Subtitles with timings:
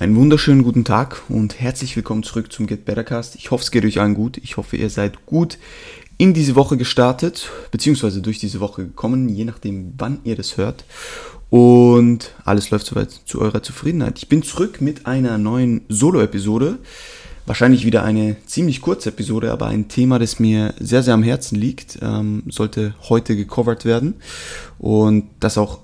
[0.00, 3.34] Einen wunderschönen guten Tag und herzlich willkommen zurück zum Get Better Cast.
[3.34, 4.36] Ich hoffe, es geht euch allen gut.
[4.36, 5.58] Ich hoffe, ihr seid gut
[6.18, 10.84] in diese Woche gestartet, beziehungsweise durch diese Woche gekommen, je nachdem, wann ihr das hört.
[11.50, 14.18] Und alles läuft soweit zu eurer Zufriedenheit.
[14.18, 16.78] Ich bin zurück mit einer neuen Solo-Episode.
[17.46, 21.56] Wahrscheinlich wieder eine ziemlich kurze Episode, aber ein Thema, das mir sehr, sehr am Herzen
[21.56, 24.14] liegt, ähm, sollte heute gecovert werden.
[24.78, 25.80] Und das auch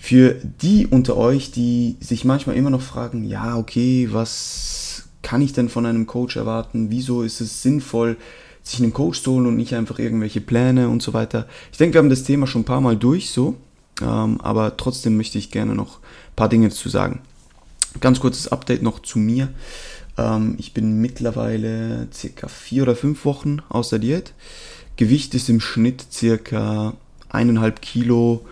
[0.00, 5.52] für die unter euch, die sich manchmal immer noch fragen, ja, okay, was kann ich
[5.52, 6.90] denn von einem Coach erwarten?
[6.90, 8.16] Wieso ist es sinnvoll,
[8.62, 11.46] sich einen Coach zu holen und nicht einfach irgendwelche Pläne und so weiter?
[11.72, 13.56] Ich denke, wir haben das Thema schon ein paar Mal durch, so,
[14.00, 17.20] ähm, aber trotzdem möchte ich gerne noch ein paar Dinge dazu sagen.
[18.00, 19.48] Ganz kurzes Update noch zu mir.
[20.16, 24.32] Ähm, ich bin mittlerweile circa vier oder fünf Wochen aus der Diät.
[24.96, 26.94] Gewicht ist im Schnitt circa
[27.28, 28.46] eineinhalb Kilo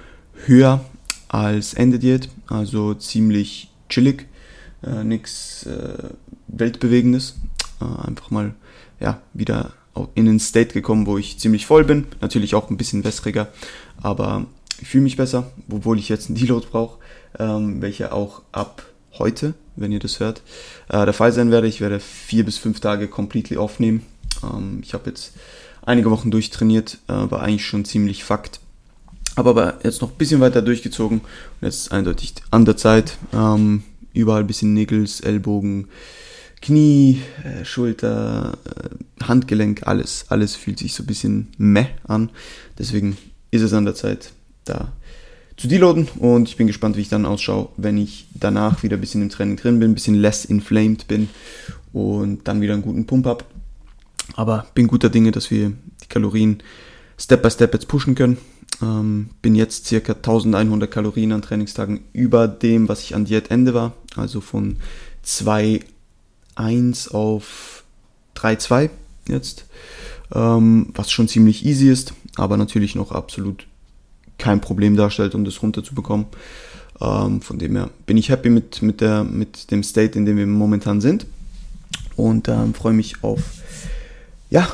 [0.44, 0.84] höher
[1.28, 4.26] als Ende Diät, also ziemlich chillig,
[4.82, 6.10] äh, nichts äh,
[6.48, 7.36] Weltbewegendes.
[7.80, 8.54] Äh, einfach mal
[9.00, 9.72] ja, wieder
[10.14, 12.06] in den State gekommen, wo ich ziemlich voll bin.
[12.20, 13.48] Natürlich auch ein bisschen wässriger,
[14.02, 14.46] aber
[14.80, 16.98] ich fühle mich besser, obwohl ich jetzt einen Deload brauche,
[17.38, 18.82] ähm, welcher auch ab
[19.18, 20.42] heute, wenn ihr das hört,
[20.88, 21.66] äh, der Fall sein werde.
[21.66, 24.04] Ich werde vier bis fünf Tage completely aufnehmen.
[24.42, 25.32] Ähm, ich habe jetzt
[25.82, 28.60] einige Wochen durchtrainiert, äh, war eigentlich schon ziemlich Fakt.
[29.36, 33.18] Habe aber jetzt noch ein bisschen weiter durchgezogen und jetzt eindeutig an der Zeit.
[33.34, 33.82] Ähm,
[34.14, 35.88] überall ein bisschen Niggles, Ellbogen,
[36.62, 42.30] Knie, äh, Schulter, äh, Handgelenk, alles, alles fühlt sich so ein bisschen meh an.
[42.78, 43.18] Deswegen
[43.50, 44.32] ist es an der Zeit,
[44.64, 44.92] da
[45.58, 49.00] zu deloaden und ich bin gespannt, wie ich dann ausschaue, wenn ich danach wieder ein
[49.00, 51.30] bisschen im Training drin bin, ein bisschen less inflamed bin
[51.92, 53.44] und dann wieder einen guten Pump habe.
[54.34, 56.62] Aber bin guter Dinge, dass wir die Kalorien
[57.18, 58.36] Step by Step jetzt pushen können
[58.82, 63.94] ähm, bin jetzt circa 1100 Kalorien an Trainingstagen über dem, was ich an Diätende war.
[64.16, 64.76] Also von
[65.24, 67.84] 2,1 auf
[68.36, 68.90] 3,2
[69.28, 69.66] jetzt.
[70.34, 73.66] Ähm, was schon ziemlich easy ist, aber natürlich noch absolut
[74.38, 76.26] kein Problem darstellt, um das runterzubekommen.
[77.00, 80.36] Ähm, von dem her bin ich happy mit, mit, der, mit dem State, in dem
[80.36, 81.26] wir momentan sind.
[82.16, 83.40] Und ähm, freue mich auf,
[84.50, 84.66] ja,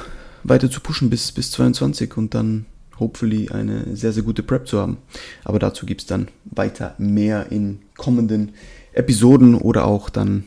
[0.44, 2.66] weiter zu pushen bis, bis 22 und dann
[2.98, 4.98] hopefully eine sehr, sehr gute Prep zu haben.
[5.44, 8.52] Aber dazu gibt es dann weiter mehr in kommenden
[8.92, 10.44] Episoden oder auch dann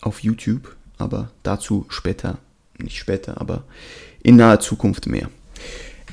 [0.00, 0.76] auf YouTube.
[0.98, 2.38] Aber dazu später,
[2.78, 3.64] nicht später, aber
[4.22, 5.30] in naher Zukunft mehr.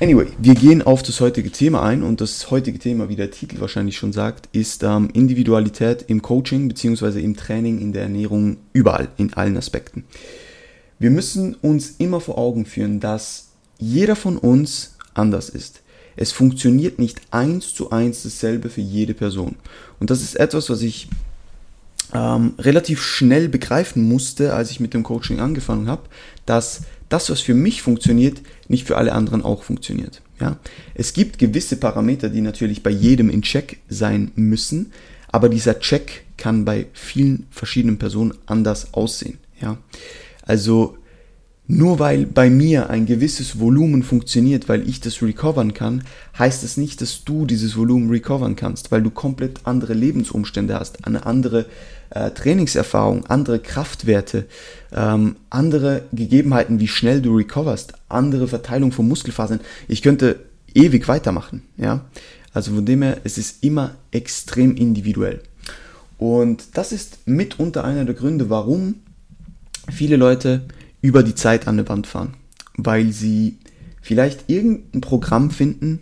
[0.00, 3.58] Anyway, wir gehen auf das heutige Thema ein und das heutige Thema, wie der Titel
[3.58, 7.20] wahrscheinlich schon sagt, ist ähm, Individualität im Coaching bzw.
[7.20, 10.04] im Training, in der Ernährung, überall, in allen Aspekten.
[11.00, 15.82] Wir müssen uns immer vor Augen führen, dass jeder von uns anders ist.
[16.16, 19.56] Es funktioniert nicht eins zu eins dasselbe für jede Person.
[20.00, 21.08] Und das ist etwas, was ich
[22.12, 26.02] ähm, relativ schnell begreifen musste, als ich mit dem Coaching angefangen habe,
[26.46, 30.20] dass das, was für mich funktioniert, nicht für alle anderen auch funktioniert.
[30.40, 30.58] Ja?
[30.94, 34.92] Es gibt gewisse Parameter, die natürlich bei jedem in Check sein müssen,
[35.28, 39.38] aber dieser Check kann bei vielen verschiedenen Personen anders aussehen.
[39.60, 39.78] Ja?
[40.42, 40.96] Also
[41.70, 46.02] nur weil bei mir ein gewisses Volumen funktioniert, weil ich das recovern kann,
[46.38, 51.04] heißt es nicht, dass du dieses Volumen recovern kannst, weil du komplett andere Lebensumstände hast,
[51.06, 51.66] eine andere
[52.08, 54.46] äh, Trainingserfahrung, andere Kraftwerte,
[54.92, 59.60] ähm, andere Gegebenheiten, wie schnell du recoverst, andere Verteilung von Muskelfasern.
[59.88, 60.40] Ich könnte
[60.74, 62.06] ewig weitermachen, ja.
[62.54, 65.42] Also von dem her, es ist immer extrem individuell.
[66.16, 68.94] Und das ist mitunter einer der Gründe, warum
[69.92, 70.62] viele Leute
[71.00, 72.34] über die Zeit an der Wand fahren,
[72.76, 73.58] weil sie
[74.00, 76.00] vielleicht irgendein Programm finden,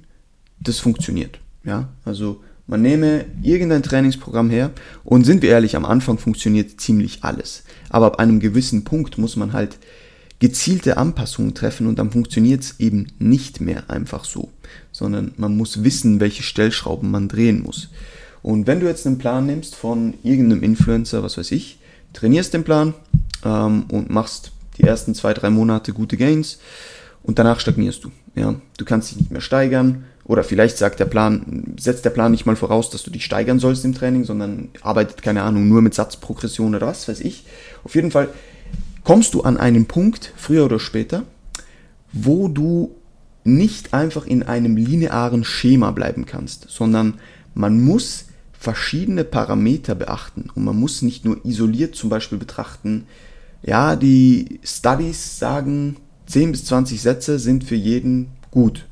[0.60, 1.40] das funktioniert.
[1.64, 4.72] Ja, also man nehme irgendein Trainingsprogramm her
[5.04, 7.62] und sind wir ehrlich, am Anfang funktioniert ziemlich alles.
[7.90, 9.78] Aber ab einem gewissen Punkt muss man halt
[10.38, 14.50] gezielte Anpassungen treffen und dann funktioniert es eben nicht mehr einfach so,
[14.92, 17.88] sondern man muss wissen, welche Stellschrauben man drehen muss.
[18.42, 21.78] Und wenn du jetzt einen Plan nimmst von irgendeinem Influencer, was weiß ich,
[22.12, 22.94] trainierst den Plan
[23.44, 26.58] ähm, und machst die ersten zwei, drei Monate gute Gains
[27.22, 28.10] und danach stagnierst du.
[28.34, 32.32] Ja, du kannst dich nicht mehr steigern oder vielleicht sagt der Plan, setzt der Plan
[32.32, 35.82] nicht mal voraus, dass du dich steigern sollst im Training, sondern arbeitet, keine Ahnung, nur
[35.82, 37.44] mit Satzprogression oder was weiß ich.
[37.84, 38.28] Auf jeden Fall
[39.04, 41.22] kommst du an einen Punkt, früher oder später,
[42.12, 42.94] wo du
[43.44, 47.14] nicht einfach in einem linearen Schema bleiben kannst, sondern
[47.54, 48.26] man muss
[48.58, 53.06] verschiedene Parameter beachten und man muss nicht nur isoliert zum Beispiel betrachten,
[53.66, 55.96] ja, die Studies sagen,
[56.26, 58.86] 10 bis 20 Sätze sind für jeden gut.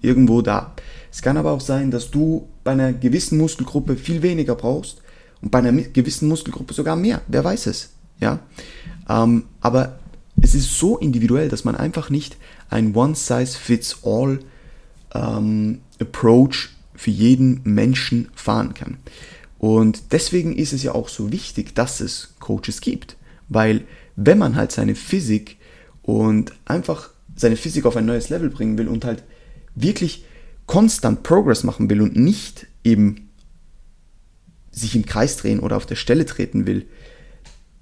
[0.00, 0.74] Irgendwo da.
[1.10, 5.02] Es kann aber auch sein, dass du bei einer gewissen Muskelgruppe viel weniger brauchst
[5.40, 7.22] Und bei einer gewissen Muskelgruppe sogar mehr.
[7.26, 7.90] Wer weiß es.
[8.20, 8.40] Ja?
[9.08, 9.98] Ähm, aber
[10.40, 12.36] es ist so individuell, dass man einfach nicht
[12.70, 14.40] ein One-Size-Fits-All
[15.14, 18.98] ähm, Approach für jeden Menschen fahren kann.
[19.58, 23.16] Und deswegen ist es ja auch so wichtig, dass es Coaches gibt.
[23.48, 23.84] Weil
[24.20, 25.58] wenn man halt seine Physik
[26.02, 29.22] und einfach seine Physik auf ein neues Level bringen will und halt
[29.76, 30.24] wirklich
[30.66, 33.28] konstant Progress machen will und nicht eben
[34.72, 36.86] sich im Kreis drehen oder auf der Stelle treten will,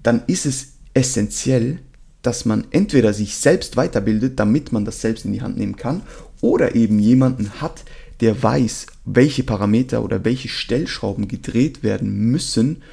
[0.03, 1.79] dann ist es essentiell,
[2.21, 6.03] dass man entweder sich selbst weiterbildet, damit man das selbst in die Hand nehmen kann,
[6.41, 7.83] oder eben jemanden hat,
[8.19, 12.83] der weiß, welche Parameter oder welche Stellschrauben gedreht werden müssen,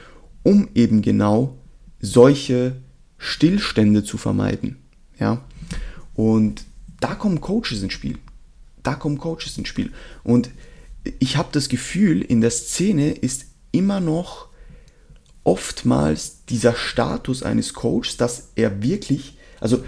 [0.42, 1.58] um eben genau
[2.00, 2.76] solche
[3.18, 4.76] Stillstände zu vermeiden.
[5.18, 5.42] Ja?
[6.14, 6.64] Und
[7.00, 8.18] da kommen Coaches ins Spiel.
[8.82, 9.92] Da kommen Coaches ins Spiel.
[10.22, 10.50] Und
[11.18, 14.48] ich habe das Gefühl, in der Szene ist immer noch
[15.42, 19.84] oftmals dieser Status eines Coaches, dass er wirklich, also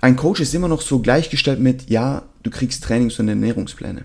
[0.00, 4.04] ein Coach ist immer noch so gleichgestellt mit, ja, du kriegst Trainings- und Ernährungspläne.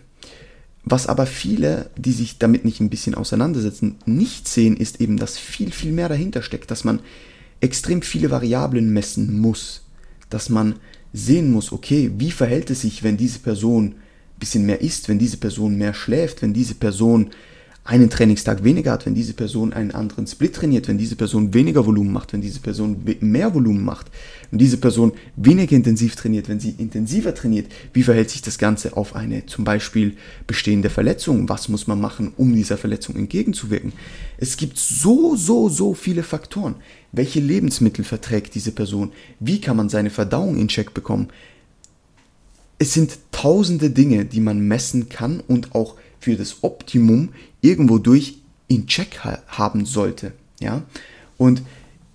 [0.83, 5.37] Was aber viele, die sich damit nicht ein bisschen auseinandersetzen, nicht sehen, ist eben, dass
[5.37, 6.99] viel, viel mehr dahinter steckt, dass man
[7.65, 9.81] extrem viele Variablen messen muss,
[10.29, 10.75] dass man
[11.13, 15.19] sehen muss, okay, wie verhält es sich, wenn diese Person ein bisschen mehr isst, wenn
[15.19, 17.31] diese Person mehr schläft, wenn diese Person
[17.87, 21.85] einen Trainingstag weniger hat, wenn diese Person einen anderen Split trainiert, wenn diese Person weniger
[21.85, 24.07] Volumen macht, wenn diese Person mehr Volumen macht,
[24.49, 28.97] wenn diese Person weniger intensiv trainiert, wenn sie intensiver trainiert, wie verhält sich das Ganze
[28.97, 30.17] auf eine zum Beispiel
[30.47, 31.47] bestehende Verletzung?
[31.47, 33.93] Was muss man machen, um dieser Verletzung entgegenzuwirken?
[34.39, 36.77] Es gibt so, so, so viele Faktoren.
[37.11, 39.11] Welche Lebensmittel verträgt diese Person?
[39.39, 41.27] Wie kann man seine Verdauung in Check bekommen?
[42.79, 47.29] Es sind tausende Dinge, die man messen kann und auch für das Optimum
[47.61, 50.31] irgendwo durch in Check ha haben sollte.
[50.59, 50.81] Ja?
[51.37, 51.61] Und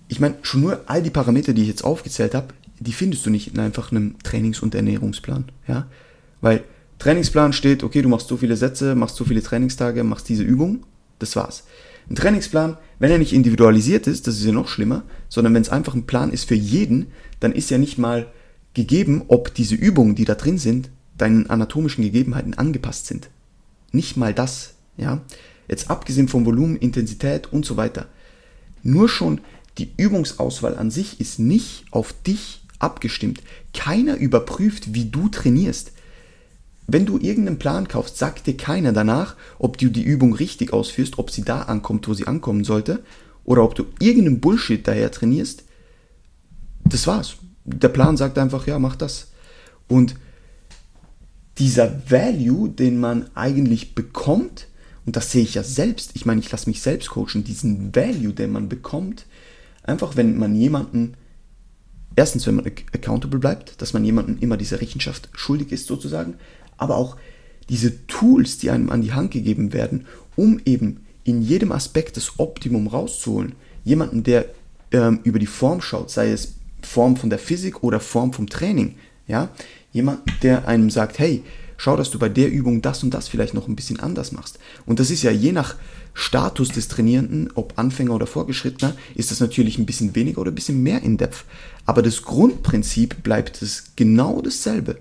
[0.09, 3.29] ich meine, schon nur all die Parameter, die ich jetzt aufgezählt habe, die findest du
[3.29, 5.45] nicht in einfach einem Trainings- und Ernährungsplan.
[5.65, 5.87] Ja?
[6.41, 6.65] Weil
[6.99, 10.83] Trainingsplan steht, okay, du machst so viele Sätze, machst so viele Trainingstage, machst diese Übung,
[11.19, 11.63] das war's.
[12.09, 15.69] Ein Trainingsplan, wenn er nicht individualisiert ist, das ist ja noch schlimmer, sondern wenn es
[15.69, 17.07] einfach ein Plan ist für jeden,
[17.39, 18.27] dann ist ja nicht mal
[18.73, 23.29] gegeben, ob diese Übungen, die da drin sind, deinen anatomischen Gegebenheiten angepasst sind.
[23.91, 25.21] Nicht mal das, ja.
[25.67, 28.07] Jetzt abgesehen vom Volumen, Intensität und so weiter.
[28.83, 29.41] Nur schon
[29.77, 33.41] die Übungsauswahl an sich ist nicht auf dich abgestimmt.
[33.73, 35.93] Keiner überprüft, wie du trainierst.
[36.87, 41.19] Wenn du irgendeinen Plan kaufst, sagt dir keiner danach, ob du die Übung richtig ausführst,
[41.19, 43.03] ob sie da ankommt, wo sie ankommen sollte,
[43.43, 45.63] oder ob du irgendeinen Bullshit daher trainierst.
[46.83, 47.37] Das war's.
[47.63, 49.27] Der Plan sagt einfach, ja, mach das.
[49.87, 50.15] Und
[51.57, 54.67] dieser Value, den man eigentlich bekommt,
[55.05, 58.33] und das sehe ich ja selbst, ich meine, ich lasse mich selbst coachen, diesen Value,
[58.33, 59.25] den man bekommt,
[59.83, 61.15] einfach wenn man jemanden,
[62.15, 66.35] erstens, wenn man accountable bleibt, dass man jemandem immer diese Rechenschaft schuldig ist sozusagen,
[66.77, 67.17] aber auch
[67.69, 70.05] diese Tools, die einem an die Hand gegeben werden,
[70.35, 73.53] um eben in jedem Aspekt das Optimum rauszuholen.
[73.83, 74.45] Jemanden, der
[74.91, 78.95] ähm, über die Form schaut, sei es Form von der Physik oder Form vom Training,
[79.27, 79.49] ja,
[79.91, 81.43] Jemand, der einem sagt, hey,
[81.77, 84.59] schau, dass du bei der Übung das und das vielleicht noch ein bisschen anders machst.
[84.85, 85.75] Und das ist ja je nach
[86.13, 90.55] Status des Trainierenden, ob Anfänger oder Vorgeschrittener, ist das natürlich ein bisschen weniger oder ein
[90.55, 91.45] bisschen mehr in Depth.
[91.85, 94.97] Aber das Grundprinzip bleibt es genau dasselbe.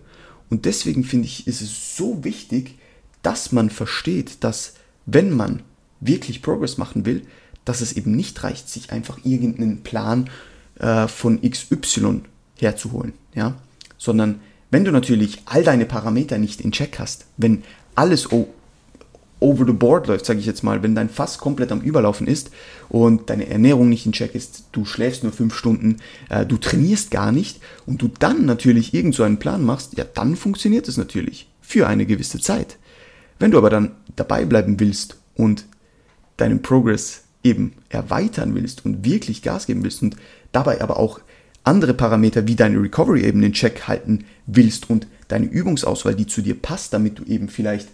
[0.49, 2.79] Und deswegen finde ich, ist es so wichtig,
[3.23, 4.75] dass man versteht, dass
[5.07, 5.63] wenn man
[6.01, 7.27] wirklich Progress machen will,
[7.65, 10.31] dass es eben nicht reicht, sich einfach irgendeinen Plan
[10.79, 12.23] äh, von XY
[12.57, 13.55] herzuholen, ja,
[13.99, 17.63] sondern wenn du natürlich all deine Parameter nicht in Check hast, wenn
[17.95, 18.29] alles
[19.41, 22.51] over the board läuft, sage ich jetzt mal, wenn dein Fass komplett am Überlaufen ist
[22.89, 25.97] und deine Ernährung nicht in Check ist, du schläfst nur fünf Stunden,
[26.29, 30.05] äh, du trainierst gar nicht und du dann natürlich irgend so einen Plan machst, ja,
[30.05, 32.77] dann funktioniert es natürlich für eine gewisse Zeit.
[33.39, 35.65] Wenn du aber dann dabei bleiben willst und
[36.37, 40.17] deinen Progress eben erweitern willst und wirklich Gas geben willst und
[40.53, 41.21] dabei aber auch
[41.65, 46.43] andere Parameter wie deine Recovery eben in Check halten willst und deine Übungsauswahl, die zu
[46.43, 47.89] dir passt, damit du eben vielleicht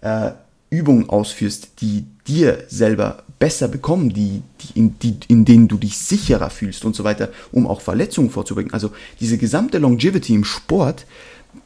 [0.00, 0.30] äh,
[0.70, 5.98] Übungen ausführst, die dir selber besser bekommen, die, die, in, die, in denen du dich
[5.98, 8.72] sicherer fühlst und so weiter, um auch Verletzungen vorzubringen.
[8.72, 11.06] Also diese gesamte Longevity im Sport,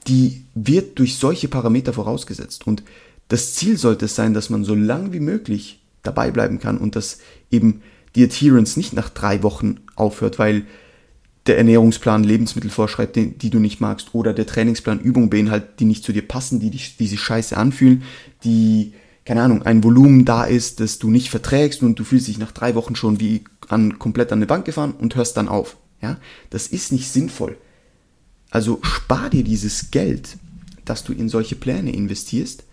[0.06, 2.66] die wird durch solche Parameter vorausgesetzt.
[2.66, 2.82] Und
[3.28, 6.96] das Ziel sollte es sein, dass man so lang wie möglich dabei bleiben kann und
[6.96, 7.18] dass
[7.50, 7.82] eben
[8.14, 10.64] die Adherence nicht nach drei Wochen aufhört, weil
[11.46, 15.84] der Ernährungsplan Lebensmittel vorschreibt, die, die, du nicht magst, oder der Trainingsplan Übungen beinhaltet, die
[15.84, 18.02] nicht zu dir passen, die, die, die sich scheiße anfühlen,
[18.44, 22.38] die keine Ahnung, ein Volumen da ist, das du nicht verträgst und du fühlst dich
[22.38, 25.76] nach drei Wochen schon wie an, komplett an eine Bank gefahren und hörst dann auf.
[26.02, 26.18] Ja,
[26.50, 27.56] das ist nicht sinnvoll.
[28.50, 30.36] Also spar dir dieses Geld,
[30.84, 32.64] das du in solche Pläne investierst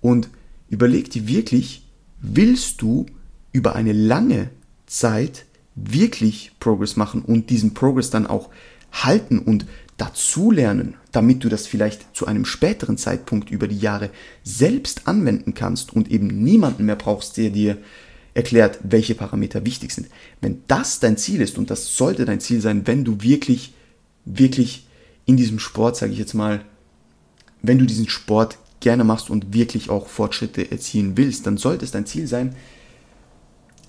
[0.00, 0.30] und
[0.68, 1.86] überleg dir wirklich,
[2.20, 3.06] willst du
[3.52, 4.50] über eine lange
[4.86, 8.50] Zeit wirklich Progress machen und diesen Progress dann auch
[8.92, 14.10] halten und dazulernen, damit du das vielleicht zu einem späteren Zeitpunkt über die Jahre
[14.42, 17.78] selbst anwenden kannst und eben niemanden mehr brauchst, der dir
[18.32, 20.08] erklärt, welche Parameter wichtig sind.
[20.40, 23.74] Wenn das dein Ziel ist, und das sollte dein Ziel sein, wenn du wirklich,
[24.24, 24.86] wirklich
[25.26, 26.64] in diesem Sport, sage ich jetzt mal,
[27.62, 31.90] wenn du diesen Sport gerne machst und wirklich auch Fortschritte erzielen willst, dann sollte es
[31.90, 32.54] dein Ziel sein,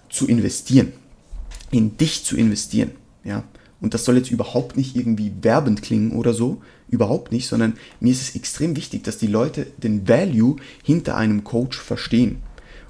[0.10, 0.92] zu investieren,
[1.72, 2.92] in dich zu investieren.
[3.24, 3.44] Ja?
[3.80, 8.12] Und das soll jetzt überhaupt nicht irgendwie werbend klingen oder so, überhaupt nicht, sondern mir
[8.12, 12.44] ist es extrem wichtig, dass die Leute den Value hinter einem Coach verstehen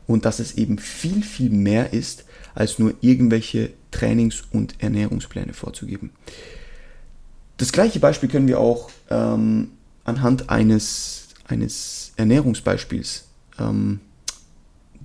[0.08, 6.12] und dass es eben viel, viel mehr ist, als nur irgendwelche Trainings- und Ernährungspläne vorzugeben.
[7.58, 9.70] Das gleiche Beispiel können wir auch ähm,
[10.04, 13.26] anhand eines, eines Ernährungsbeispiels
[13.60, 14.00] ähm,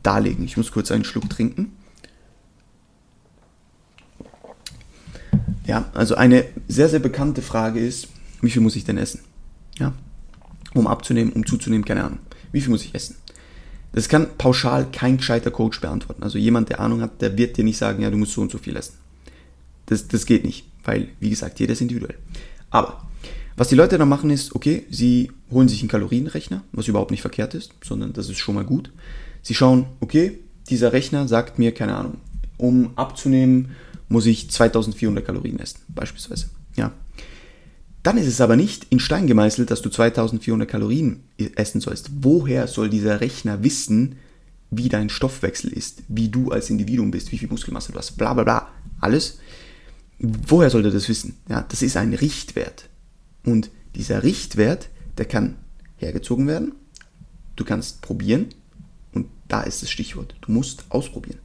[0.02, 0.44] darlegen.
[0.44, 1.72] Ich muss kurz einen Schluck trinken.
[5.66, 8.08] Ja, also eine sehr, sehr bekannte Frage ist,
[8.40, 9.20] wie viel muss ich denn essen?
[9.78, 9.92] Ja,
[10.74, 12.18] um abzunehmen, um zuzunehmen, keine Ahnung.
[12.52, 13.16] Wie viel muss ich essen?
[13.92, 16.22] Das kann pauschal kein gescheiter Coach beantworten.
[16.22, 18.52] Also jemand, der Ahnung hat, der wird dir nicht sagen, ja, du musst so und
[18.52, 18.94] so viel essen.
[19.86, 22.16] Das, das geht nicht, weil, wie gesagt, jeder ist individuell.
[22.70, 23.06] Aber
[23.56, 27.22] was die Leute dann machen ist, okay, sie holen sich einen Kalorienrechner, was überhaupt nicht
[27.22, 28.92] verkehrt ist, sondern das ist schon mal gut.
[29.42, 32.18] Sie schauen, okay, dieser Rechner sagt mir, keine Ahnung,
[32.58, 33.70] um abzunehmen,
[34.08, 36.46] muss ich 2400 Kalorien essen, beispielsweise.
[36.76, 36.92] Ja.
[38.02, 41.24] Dann ist es aber nicht in Stein gemeißelt, dass du 2400 Kalorien
[41.56, 42.10] essen sollst.
[42.20, 44.16] Woher soll dieser Rechner wissen,
[44.70, 48.32] wie dein Stoffwechsel ist, wie du als Individuum bist, wie viel Muskelmasse du hast, bla
[48.34, 48.68] bla bla,
[49.00, 49.38] alles.
[50.18, 51.36] Woher soll er das wissen?
[51.48, 52.88] Ja, das ist ein Richtwert.
[53.44, 55.56] Und dieser Richtwert, der kann
[55.96, 56.72] hergezogen werden.
[57.56, 58.46] Du kannst probieren.
[59.12, 60.34] Und da ist das Stichwort.
[60.42, 61.38] Du musst ausprobieren.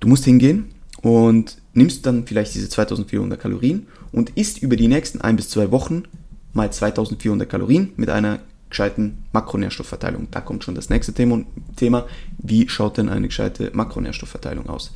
[0.00, 0.70] Du musst hingehen
[1.02, 5.70] und nimmst dann vielleicht diese 2400 Kalorien und isst über die nächsten ein bis zwei
[5.70, 6.04] Wochen
[6.52, 10.28] mal 2400 Kalorien mit einer gescheiten Makronährstoffverteilung.
[10.30, 12.06] Da kommt schon das nächste Thema.
[12.38, 14.92] Wie schaut denn eine gescheite Makronährstoffverteilung aus?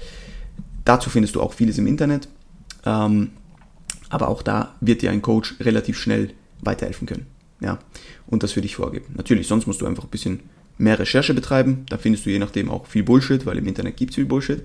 [0.84, 2.28] Dazu findest du auch vieles im Internet.
[2.84, 3.30] Ähm,
[4.10, 7.26] aber auch da wird dir ein Coach relativ schnell weiterhelfen können.
[7.60, 7.78] Ja,
[8.26, 9.06] und das für dich vorgeben.
[9.16, 10.40] Natürlich, sonst musst du einfach ein bisschen
[10.78, 11.86] mehr Recherche betreiben.
[11.88, 14.62] Da findest du je nachdem auch viel Bullshit, weil im Internet gibt es viel Bullshit.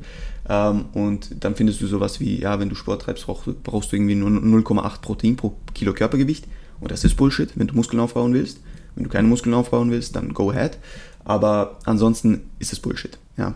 [0.48, 3.96] Ähm, und dann findest du sowas wie, ja, wenn du Sport treibst, brauchst, brauchst du
[3.96, 6.46] irgendwie nur 0,8 Protein pro Kilo Körpergewicht.
[6.80, 8.62] Und das ist Bullshit, wenn du Muskeln aufbauen willst.
[8.96, 10.78] Wenn du keine Muskeln aufbauen willst, dann go ahead.
[11.26, 13.18] Aber ansonsten ist es Bullshit.
[13.38, 13.54] Ja.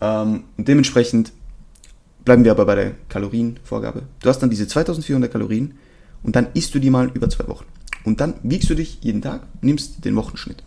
[0.00, 1.32] Ähm, und dementsprechend
[2.24, 4.02] bleiben wir aber bei der Kalorienvorgabe.
[4.20, 5.74] Du hast dann diese 2400 Kalorien
[6.22, 7.64] und dann isst du die mal über zwei Wochen.
[8.06, 10.62] Und dann wiegst du dich jeden Tag, nimmst den Wochenschnitt.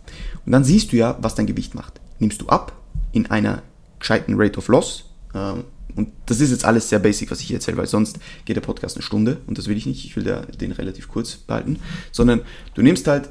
[0.46, 2.01] Und dann siehst du ja, was dein Gewicht macht.
[2.19, 2.74] Nimmst du ab
[3.13, 3.63] in einer
[3.98, 5.05] gescheiten Rate of Loss.
[5.34, 5.63] Ähm,
[5.96, 8.62] und das ist jetzt alles sehr basic, was ich hier erzähle, weil sonst geht der
[8.62, 10.03] Podcast eine Stunde und das will ich nicht.
[10.03, 11.79] Ich will den relativ kurz behalten.
[12.12, 12.41] Sondern
[12.74, 13.29] du nimmst halt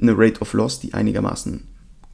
[0.00, 1.64] eine Rate of Loss, die einigermaßen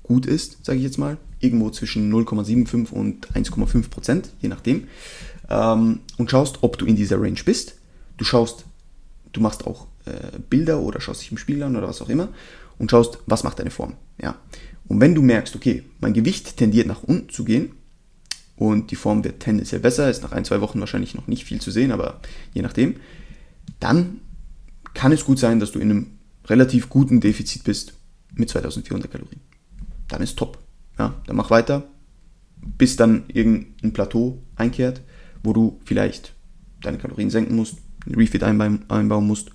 [0.03, 1.19] gut ist, sage ich jetzt mal.
[1.39, 4.89] Irgendwo zwischen 0,75 und 1,5 Prozent, je nachdem.
[5.51, 7.75] Ähm, und schaust, ob du in dieser Range bist.
[8.17, 8.65] Du schaust,
[9.33, 12.29] du machst auch äh, Bilder oder schaust dich im Spiegel an oder was auch immer
[12.79, 13.95] und schaust, was macht deine Form.
[14.21, 14.37] Ja.
[14.89, 17.73] Und wenn du merkst, okay, mein Gewicht tendiert nach unten zu gehen
[18.57, 21.61] und die Form wird tendenziell besser, ist nach ein, zwei Wochen wahrscheinlich noch nicht viel
[21.61, 22.21] zu sehen, aber
[22.55, 22.97] je nachdem,
[23.79, 24.21] dann
[24.95, 26.07] kann es gut sein, dass du in einem
[26.47, 27.95] relativ guten Defizit bist
[28.35, 29.41] mit 2400 Kalorien.
[30.09, 30.59] Dann ist top.
[30.99, 31.89] Ja, dann mach weiter,
[32.57, 35.03] bis dann irgendein Plateau einkehrt,
[35.43, 36.35] wo du vielleicht
[36.83, 37.77] deine Kalorien senken musst,
[38.07, 39.53] einen Refit einbauen musst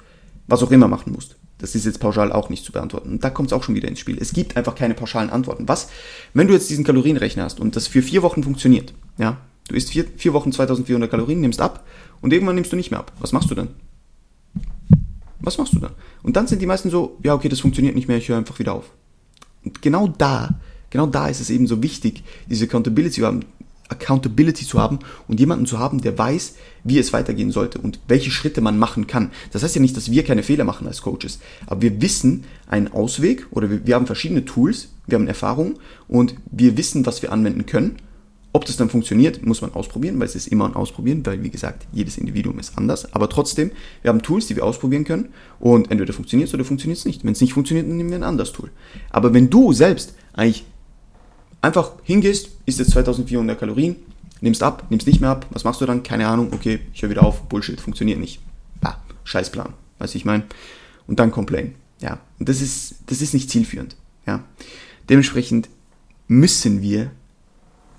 [0.47, 1.37] was auch immer machen musst.
[1.57, 3.09] Das ist jetzt pauschal auch nicht zu beantworten.
[3.09, 4.17] Und da kommt es auch schon wieder ins Spiel.
[4.19, 5.67] Es gibt einfach keine pauschalen Antworten.
[5.67, 5.89] Was,
[6.33, 9.37] wenn du jetzt diesen Kalorienrechner hast und das für vier Wochen funktioniert, ja,
[9.67, 11.85] du isst vier, vier Wochen 2400 Kalorien, nimmst ab
[12.21, 13.13] und irgendwann nimmst du nicht mehr ab.
[13.19, 13.69] Was machst du dann?
[15.39, 15.93] Was machst du dann?
[16.23, 18.59] Und dann sind die meisten so, ja, okay, das funktioniert nicht mehr, ich höre einfach
[18.59, 18.91] wieder auf.
[19.63, 20.59] Und genau da,
[20.89, 23.41] genau da ist es eben so wichtig, diese Accountability zu haben,
[23.89, 28.31] Accountability zu haben und jemanden zu haben, der weiß, wie es weitergehen sollte und welche
[28.31, 29.31] Schritte man machen kann.
[29.51, 32.87] Das heißt ja nicht, dass wir keine Fehler machen als Coaches, aber wir wissen einen
[32.87, 37.31] Ausweg oder wir, wir haben verschiedene Tools, wir haben Erfahrung und wir wissen, was wir
[37.31, 37.97] anwenden können.
[38.53, 41.49] Ob das dann funktioniert, muss man ausprobieren, weil es ist immer ein Ausprobieren, weil wie
[41.49, 43.13] gesagt, jedes Individuum ist anders.
[43.13, 45.27] Aber trotzdem, wir haben Tools, die wir ausprobieren können
[45.59, 47.25] und entweder funktioniert es oder funktioniert es nicht.
[47.25, 48.71] Wenn es nicht funktioniert, dann nehmen wir ein anderes Tool.
[49.09, 50.63] Aber wenn du selbst eigentlich
[51.65, 53.95] einfach hingehst, isst jetzt 2400 Kalorien,
[54.41, 56.03] nimmst ab, nimmst nicht mehr ab, was machst du dann?
[56.03, 58.39] Keine Ahnung, okay, ich höre wieder auf, Bullshit, funktioniert nicht.
[58.81, 60.43] Ah, Scheißplan, weißt du, ich meine?
[61.07, 61.75] Und dann complain.
[61.99, 63.95] Ja, und das ist, das ist nicht zielführend.
[64.27, 64.43] Ja,
[65.09, 65.69] dementsprechend
[66.27, 67.11] müssen wir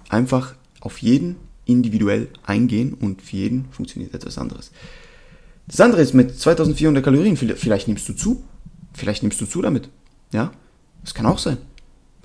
[0.09, 4.71] einfach auf jeden individuell eingehen und für jeden funktioniert etwas anderes.
[5.67, 8.45] Das andere ist mit 2400 Kalorien, vielleicht nimmst du zu,
[8.93, 9.89] vielleicht nimmst du zu damit.
[10.33, 10.53] Ja,
[11.03, 11.59] das kann auch sein.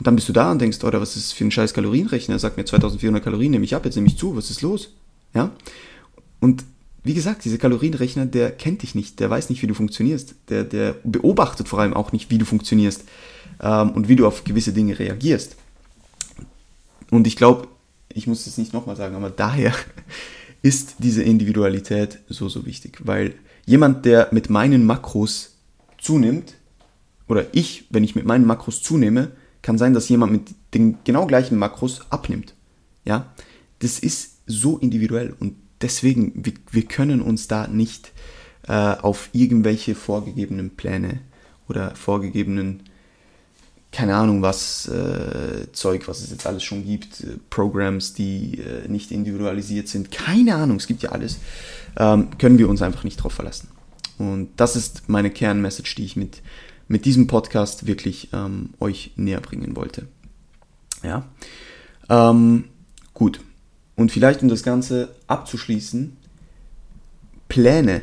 [0.01, 2.34] Und dann bist du da und denkst, oder was ist für ein scheiß Kalorienrechner?
[2.34, 4.96] Er sagt mir 2400 Kalorien, nehme ich ab, jetzt nehme ich zu, was ist los?
[5.36, 5.51] Ja,
[6.39, 6.63] und
[7.03, 10.63] wie gesagt, dieser Kalorienrechner, der kennt dich nicht, der weiß nicht, wie du funktionierst, der,
[10.63, 13.03] der beobachtet vor allem auch nicht, wie du funktionierst
[13.62, 15.55] ähm, und wie du auf gewisse Dinge reagierst.
[17.12, 17.67] Und ich glaube,
[18.10, 19.72] ich muss es nicht nochmal sagen, aber daher
[20.63, 23.36] ist diese Individualität so, so wichtig, weil
[23.67, 25.58] jemand, der mit meinen Makros
[26.00, 26.55] zunimmt,
[27.27, 29.29] oder ich, wenn ich mit meinen Makros zunehme,
[29.61, 32.55] kann sein, dass jemand mit den genau gleichen Makros abnimmt.
[33.05, 33.33] Ja,
[33.79, 38.11] das ist so individuell und deswegen, wir, wir können uns da nicht
[38.67, 41.21] äh, auf irgendwelche vorgegebenen Pläne
[41.67, 42.83] oder vorgegebenen
[43.91, 48.87] keine Ahnung was, äh, Zeug, was es jetzt alles schon gibt, äh, Programs, die äh,
[48.87, 51.39] nicht individualisiert sind, keine Ahnung, es gibt ja alles,
[51.97, 53.67] ähm, können wir uns einfach nicht drauf verlassen.
[54.17, 56.41] Und das ist meine Kernmessage, die ich mit,
[56.91, 60.07] mit diesem Podcast wirklich ähm, euch näher bringen wollte.
[61.03, 61.25] Ja,
[62.10, 62.65] ähm,
[63.13, 63.39] gut.
[63.95, 66.17] Und vielleicht, um das Ganze abzuschließen,
[67.48, 68.01] Pläne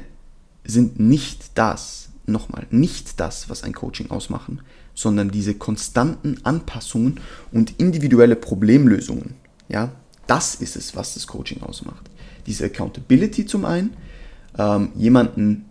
[0.65, 4.63] sind nicht das, nochmal, nicht das, was ein Coaching ausmachen,
[4.95, 7.21] sondern diese konstanten Anpassungen
[7.53, 9.35] und individuelle Problemlösungen.
[9.69, 9.93] Ja,
[10.27, 12.09] das ist es, was das Coaching ausmacht.
[12.47, 13.95] Diese Accountability zum einen,
[14.57, 15.67] ähm, jemanden,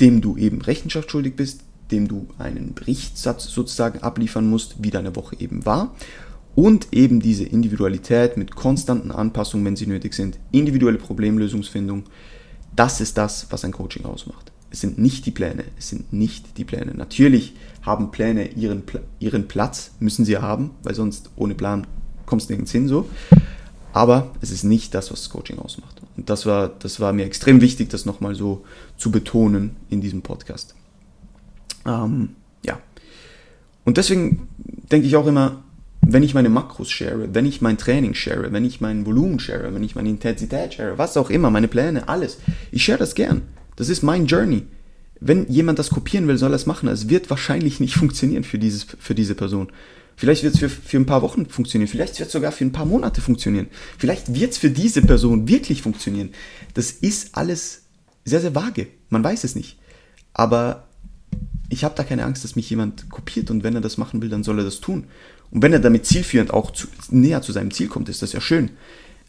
[0.00, 5.14] dem du eben Rechenschaft schuldig bist, dem du einen Berichtssatz sozusagen abliefern musst, wie deine
[5.16, 5.94] Woche eben war.
[6.54, 12.04] Und eben diese Individualität mit konstanten Anpassungen, wenn sie nötig sind, individuelle Problemlösungsfindung,
[12.74, 14.52] das ist das, was ein Coaching ausmacht.
[14.70, 16.94] Es sind nicht die Pläne, es sind nicht die Pläne.
[16.94, 18.82] Natürlich haben Pläne ihren,
[19.18, 21.86] ihren Platz, müssen sie haben, weil sonst ohne Plan
[22.26, 23.08] kommst du nirgends hin so.
[23.92, 26.00] Aber es ist nicht das, was das Coaching ausmacht.
[26.16, 28.64] Und das war, das war mir extrem wichtig, das nochmal so
[28.96, 30.74] zu betonen in diesem Podcast.
[31.86, 32.30] Ähm,
[32.64, 32.78] ja.
[33.84, 34.48] Und deswegen
[34.90, 35.62] denke ich auch immer,
[36.02, 39.74] wenn ich meine Makros share, wenn ich mein Training share, wenn ich mein Volumen share,
[39.74, 42.38] wenn ich meine Intensität share, was auch immer, meine Pläne, alles,
[42.72, 43.42] ich share das gern.
[43.76, 44.66] Das ist mein Journey.
[45.20, 46.88] Wenn jemand das kopieren will, soll er es machen.
[46.88, 49.70] Es wird wahrscheinlich nicht funktionieren für, dieses, für diese Person.
[50.16, 51.88] Vielleicht wird es für, für ein paar Wochen funktionieren.
[51.88, 53.68] Vielleicht wird es sogar für ein paar Monate funktionieren.
[53.96, 56.30] Vielleicht wird es für diese Person wirklich funktionieren.
[56.74, 57.84] Das ist alles
[58.24, 58.88] sehr, sehr vage.
[59.08, 59.78] Man weiß es nicht.
[60.34, 60.88] Aber
[61.70, 64.28] ich habe da keine Angst, dass mich jemand kopiert und wenn er das machen will,
[64.28, 65.04] dann soll er das tun.
[65.50, 68.40] Und wenn er damit zielführend auch zu, näher zu seinem Ziel kommt, ist das ja
[68.40, 68.70] schön.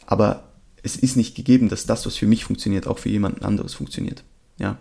[0.08, 0.44] Aber
[0.84, 4.24] es ist nicht gegeben, dass das, was für mich funktioniert, auch für jemanden anderes funktioniert.
[4.58, 4.78] Ja.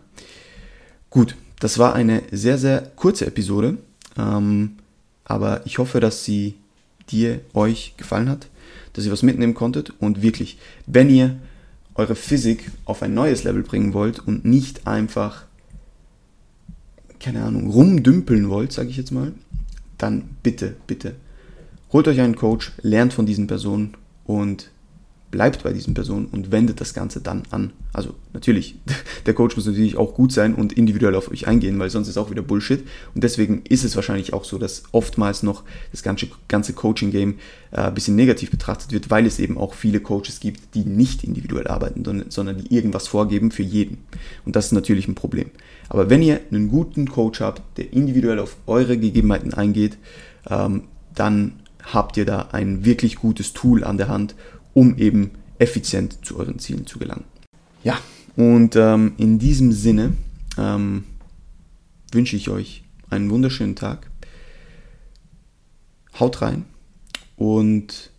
[1.11, 3.77] Gut, das war eine sehr, sehr kurze Episode,
[4.17, 4.77] ähm,
[5.25, 6.55] aber ich hoffe, dass sie
[7.11, 8.49] dir, euch gefallen hat,
[8.95, 11.37] dass ihr was mitnehmen konntet und wirklich, wenn ihr
[11.95, 15.45] eure Physik auf ein neues Level bringen wollt und nicht einfach,
[17.21, 19.33] keine Ahnung, rumdümpeln wollt, sage ich jetzt mal,
[19.99, 21.15] dann bitte, bitte,
[21.93, 24.71] holt euch einen Coach, lernt von diesen Personen und
[25.31, 27.73] bleibt bei diesen Personen und wendet das Ganze dann an.
[27.93, 28.79] Also natürlich,
[29.27, 32.17] der Coach muss natürlich auch gut sein und individuell auf euch eingehen, weil sonst ist
[32.17, 32.87] auch wieder Bullshit.
[33.15, 35.63] Und deswegen ist es wahrscheinlich auch so, dass oftmals noch
[35.93, 37.37] das ganze, ganze Coaching-Game
[37.71, 41.23] äh, ein bisschen negativ betrachtet wird, weil es eben auch viele Coaches gibt, die nicht
[41.23, 43.99] individuell arbeiten, sondern die irgendwas vorgeben für jeden.
[44.45, 45.51] Und das ist natürlich ein Problem.
[45.89, 49.97] Aber wenn ihr einen guten Coach habt, der individuell auf eure Gegebenheiten eingeht,
[50.49, 54.35] ähm, dann habt ihr da ein wirklich gutes Tool an der Hand,
[54.75, 57.25] um eben effizient zu euren Zielen zu gelangen.
[57.85, 57.99] Ja,
[58.37, 60.15] und ähm, in diesem Sinne
[60.59, 61.05] ähm,
[62.13, 64.11] wünsche ich euch einen wunderschönen Tag.
[66.19, 66.65] Haut rein
[67.37, 68.11] und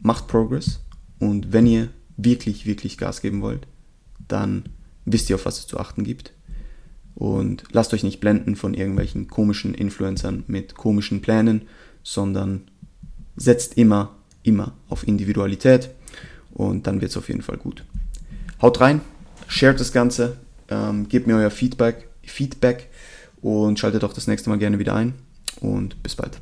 [0.00, 0.80] macht Progress.
[1.18, 3.66] Und wenn ihr wirklich, wirklich Gas geben wollt,
[4.26, 4.64] dann
[5.04, 6.32] wisst ihr, auf was es zu achten gibt.
[7.14, 11.62] Und lasst euch nicht blenden von irgendwelchen komischen Influencern mit komischen Plänen,
[12.02, 12.62] sondern
[13.36, 15.90] setzt immer immer auf Individualität
[16.52, 17.84] und dann wird es auf jeden Fall gut.
[18.60, 19.00] Haut rein,
[19.46, 20.36] shared das Ganze,
[20.68, 22.88] ähm, gebt mir euer Feedback, Feedback
[23.40, 25.14] und schaltet auch das nächste Mal gerne wieder ein
[25.60, 26.40] und bis bald.